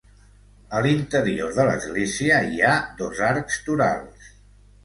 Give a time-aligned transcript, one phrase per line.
[0.77, 4.35] A l'interior de l'església hi ha dos arcs torals.